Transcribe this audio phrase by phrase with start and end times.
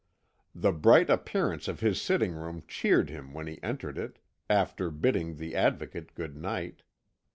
[0.55, 4.17] The bright appearance of his sitting room cheered him when he entered it,
[4.49, 6.81] after bidding the Advocate good night.